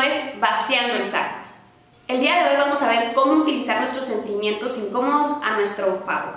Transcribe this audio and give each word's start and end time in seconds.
es 0.00 0.40
Vaciando 0.40 0.94
el 0.94 1.02
saco. 1.02 1.34
El 2.06 2.20
día 2.20 2.44
de 2.44 2.50
hoy 2.50 2.56
vamos 2.56 2.80
a 2.80 2.88
ver 2.88 3.12
cómo 3.12 3.42
utilizar 3.42 3.80
nuestros 3.80 4.06
sentimientos 4.06 4.78
incómodos 4.78 5.42
a 5.42 5.56
nuestro 5.56 6.00
favor. 6.06 6.36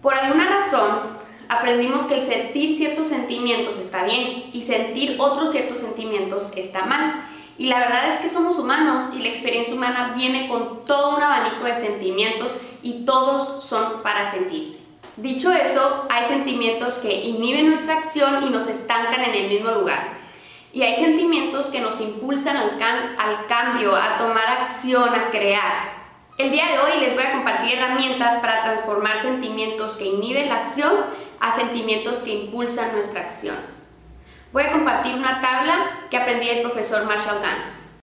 Por 0.00 0.14
alguna 0.14 0.48
razón, 0.48 0.90
aprendimos 1.48 2.04
que 2.04 2.18
el 2.18 2.22
sentir 2.22 2.76
ciertos 2.76 3.08
sentimientos 3.08 3.78
está 3.78 4.04
bien 4.04 4.50
y 4.52 4.62
sentir 4.62 5.16
otros 5.18 5.50
ciertos 5.50 5.80
sentimientos 5.80 6.52
está 6.54 6.84
mal. 6.84 7.28
Y 7.56 7.66
la 7.66 7.80
verdad 7.80 8.08
es 8.08 8.18
que 8.18 8.28
somos 8.28 8.58
humanos 8.58 9.10
y 9.16 9.18
la 9.18 9.28
experiencia 9.28 9.74
humana 9.74 10.14
viene 10.16 10.46
con 10.46 10.84
todo 10.84 11.16
un 11.16 11.22
abanico 11.22 11.64
de 11.64 11.74
sentimientos 11.74 12.54
y 12.80 13.04
todos 13.04 13.64
son 13.64 14.04
para 14.04 14.24
sentirse. 14.24 14.84
Dicho 15.16 15.52
eso, 15.52 16.06
hay 16.08 16.24
sentimientos 16.24 16.98
que 16.98 17.12
inhiben 17.12 17.70
nuestra 17.70 17.94
acción 17.94 18.44
y 18.44 18.50
nos 18.50 18.68
estancan 18.68 19.24
en 19.24 19.34
el 19.34 19.48
mismo 19.48 19.72
lugar. 19.72 20.17
Y 20.78 20.84
hay 20.84 20.94
sentimientos 20.94 21.70
que 21.70 21.80
nos 21.80 22.00
impulsan 22.00 22.56
al, 22.56 22.78
al 23.18 23.46
cambio, 23.46 23.96
a 23.96 24.16
tomar 24.16 24.60
acción, 24.60 25.12
a 25.12 25.28
crear. 25.28 25.72
El 26.38 26.52
día 26.52 26.66
de 26.66 26.78
hoy 26.78 27.00
les 27.00 27.16
voy 27.16 27.24
a 27.24 27.32
compartir 27.32 27.76
herramientas 27.76 28.36
para 28.36 28.62
transformar 28.62 29.18
sentimientos 29.18 29.96
que 29.96 30.04
inhiben 30.04 30.48
la 30.48 30.58
acción 30.58 30.92
a 31.40 31.50
sentimientos 31.50 32.18
que 32.18 32.32
impulsan 32.32 32.92
nuestra 32.92 33.22
acción. 33.22 33.56
Voy 34.52 34.62
a 34.62 34.70
compartir 34.70 35.16
una 35.16 35.40
tabla 35.40 36.06
que 36.12 36.16
aprendí 36.16 36.46
del 36.46 36.62
profesor 36.62 37.06
Marshall 37.06 37.40
Gans. 37.42 37.98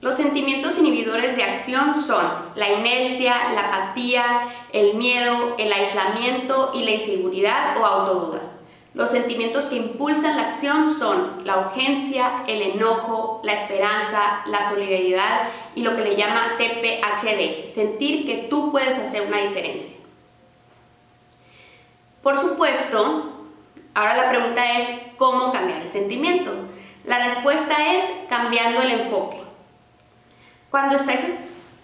Los 0.00 0.16
sentimientos 0.16 0.78
inhibidores 0.78 1.36
de 1.36 1.44
acción 1.44 1.94
son 1.94 2.50
la 2.56 2.68
inercia, 2.68 3.52
la 3.54 3.68
apatía, 3.68 4.48
el 4.72 4.94
miedo, 4.94 5.54
el 5.56 5.72
aislamiento 5.72 6.72
y 6.74 6.82
la 6.82 6.90
inseguridad 6.90 7.80
o 7.80 7.86
autoduda. 7.86 8.40
Los 8.96 9.10
sentimientos 9.10 9.66
que 9.66 9.76
impulsan 9.76 10.38
la 10.38 10.44
acción 10.44 10.88
son 10.88 11.42
la 11.44 11.58
urgencia, 11.58 12.44
el 12.46 12.62
enojo, 12.62 13.42
la 13.44 13.52
esperanza, 13.52 14.40
la 14.46 14.66
solidaridad 14.66 15.50
y 15.74 15.82
lo 15.82 15.94
que 15.94 16.00
le 16.00 16.16
llama 16.16 16.56
TPHD, 16.56 17.68
sentir 17.68 18.24
que 18.24 18.46
tú 18.48 18.72
puedes 18.72 18.98
hacer 18.98 19.20
una 19.20 19.36
diferencia. 19.36 19.96
Por 22.22 22.38
supuesto, 22.38 23.32
ahora 23.92 24.16
la 24.16 24.30
pregunta 24.30 24.78
es 24.78 24.88
cómo 25.18 25.52
cambiar 25.52 25.82
el 25.82 25.88
sentimiento. 25.88 26.52
La 27.04 27.22
respuesta 27.22 27.74
es 27.96 28.10
cambiando 28.30 28.80
el 28.80 28.92
enfoque. 28.92 29.42
Cuando 30.70 30.96
estás, 30.96 31.20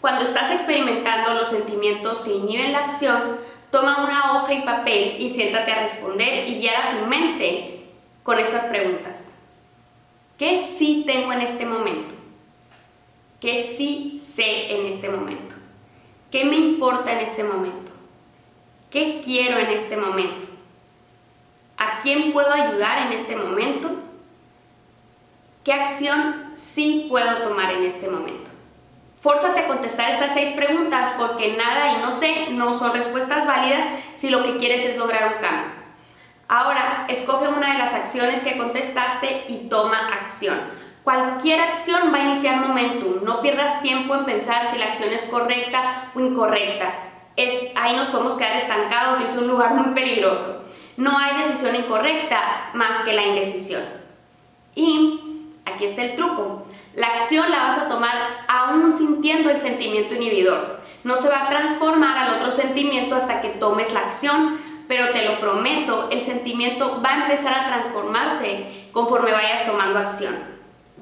cuando 0.00 0.24
estás 0.24 0.50
experimentando 0.50 1.34
los 1.34 1.48
sentimientos 1.48 2.20
que 2.20 2.32
inhiben 2.32 2.72
la 2.72 2.84
acción, 2.84 3.38
toma 3.70 4.02
una 4.02 4.31
y 4.54 4.62
papel 4.62 5.16
y 5.18 5.28
siéntate 5.28 5.72
a 5.72 5.82
responder 5.82 6.48
y 6.48 6.58
guiar 6.58 6.76
a 6.76 7.00
tu 7.00 7.06
mente 7.06 7.80
con 8.22 8.38
estas 8.38 8.64
preguntas. 8.64 9.34
¿Qué 10.38 10.62
sí 10.62 11.04
tengo 11.06 11.32
en 11.32 11.42
este 11.42 11.66
momento? 11.66 12.14
¿Qué 13.40 13.62
sí 13.62 14.16
sé 14.16 14.74
en 14.74 14.86
este 14.86 15.08
momento? 15.08 15.54
¿Qué 16.30 16.44
me 16.44 16.56
importa 16.56 17.12
en 17.12 17.18
este 17.18 17.44
momento? 17.44 17.92
¿Qué 18.90 19.20
quiero 19.24 19.58
en 19.58 19.70
este 19.70 19.96
momento? 19.96 20.48
¿A 21.76 22.00
quién 22.00 22.32
puedo 22.32 22.52
ayudar 22.52 23.06
en 23.06 23.12
este 23.18 23.36
momento? 23.36 23.90
¿Qué 25.64 25.72
acción 25.72 26.52
sí 26.54 27.06
puedo 27.08 27.42
tomar 27.42 27.72
en 27.72 27.84
este 27.84 28.08
momento? 28.08 28.50
Fórzate 29.22 29.60
a 29.60 29.68
contestar 29.68 30.10
estas 30.10 30.34
seis 30.34 30.50
preguntas 30.50 31.12
porque 31.16 31.56
nada 31.56 31.92
y 31.92 32.02
no 32.02 32.10
sé 32.10 32.48
no 32.50 32.74
son 32.74 32.92
respuestas 32.92 33.46
válidas 33.46 33.84
si 34.16 34.30
lo 34.30 34.42
que 34.42 34.56
quieres 34.56 34.84
es 34.84 34.96
lograr 34.98 35.34
un 35.34 35.40
cambio. 35.40 35.70
Ahora, 36.48 37.06
escoge 37.08 37.46
una 37.46 37.72
de 37.72 37.78
las 37.78 37.94
acciones 37.94 38.40
que 38.40 38.58
contestaste 38.58 39.44
y 39.46 39.68
toma 39.68 40.08
acción. 40.08 40.58
Cualquier 41.04 41.60
acción 41.60 42.12
va 42.12 42.18
a 42.18 42.22
iniciar 42.22 42.56
momentum. 42.56 43.24
No 43.24 43.40
pierdas 43.42 43.80
tiempo 43.80 44.14
en 44.16 44.24
pensar 44.24 44.66
si 44.66 44.76
la 44.76 44.86
acción 44.86 45.12
es 45.12 45.22
correcta 45.26 46.10
o 46.14 46.20
incorrecta. 46.20 46.92
Es, 47.36 47.72
ahí 47.76 47.94
nos 47.94 48.08
podemos 48.08 48.34
quedar 48.34 48.56
estancados 48.56 49.20
y 49.20 49.24
es 49.24 49.36
un 49.36 49.46
lugar 49.46 49.74
muy 49.74 49.94
peligroso. 49.94 50.64
No 50.96 51.16
hay 51.16 51.38
decisión 51.38 51.76
incorrecta 51.76 52.70
más 52.74 52.98
que 52.98 53.12
la 53.12 53.22
indecisión. 53.22 53.82
Y 54.74 55.46
aquí 55.64 55.84
está 55.84 56.02
el 56.02 56.16
truco. 56.16 56.66
La 56.94 57.14
acción 57.14 57.50
la 57.50 57.62
vas 57.62 57.78
a 57.78 57.88
tomar 57.88 58.44
sintiendo 58.96 59.50
el 59.50 59.58
sentimiento 59.58 60.14
inhibidor. 60.14 60.80
No 61.04 61.16
se 61.16 61.28
va 61.28 61.44
a 61.44 61.48
transformar 61.48 62.16
al 62.16 62.36
otro 62.36 62.52
sentimiento 62.52 63.16
hasta 63.16 63.40
que 63.40 63.48
tomes 63.48 63.92
la 63.92 64.00
acción, 64.00 64.60
pero 64.88 65.10
te 65.10 65.24
lo 65.24 65.40
prometo, 65.40 66.08
el 66.10 66.20
sentimiento 66.20 67.00
va 67.04 67.10
a 67.10 67.22
empezar 67.22 67.54
a 67.54 67.66
transformarse 67.66 68.66
conforme 68.92 69.32
vayas 69.32 69.66
tomando 69.66 69.98
acción. 69.98 70.34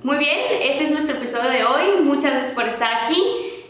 Muy 0.03 0.17
bien, 0.17 0.39
ese 0.63 0.85
es 0.85 0.91
nuestro 0.91 1.17
episodio 1.17 1.51
de 1.51 1.65
hoy. 1.65 2.01
Muchas 2.03 2.33
gracias 2.33 2.55
por 2.55 2.67
estar 2.67 3.05
aquí. 3.05 3.23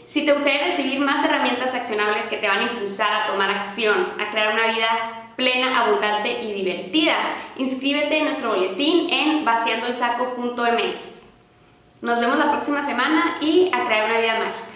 Si 0.07 0.25
te 0.25 0.33
gustaría 0.33 0.63
recibir 0.63 0.99
más 0.99 1.25
herramientas 1.25 1.73
accionables 1.73 2.27
que 2.27 2.37
te 2.37 2.47
van 2.47 2.59
a 2.59 2.63
impulsar 2.71 3.13
a 3.13 3.27
tomar 3.27 3.49
acción, 3.49 4.13
a 4.19 4.29
crear 4.29 4.53
una 4.53 4.67
vida 4.67 5.31
plena, 5.35 5.81
abundante 5.81 6.43
y 6.43 6.53
divertida, 6.53 7.15
inscríbete 7.57 8.17
en 8.17 8.25
nuestro 8.25 8.49
boletín 8.49 9.09
en 9.09 9.43
vaciandoelsaco.mx. 9.43 11.20
Nos 12.01 12.19
vemos 12.19 12.39
la 12.39 12.49
próxima 12.49 12.83
semana 12.83 13.37
y 13.41 13.69
a 13.71 13.85
crear 13.85 14.05
una 14.05 14.19
vida 14.19 14.39
mágica. 14.39 14.70